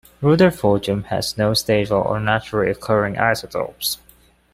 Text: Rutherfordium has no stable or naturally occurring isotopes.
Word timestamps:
Rutherfordium 0.23 1.03
has 1.09 1.37
no 1.37 1.53
stable 1.53 1.97
or 1.97 2.19
naturally 2.19 2.71
occurring 2.71 3.19
isotopes. 3.19 3.99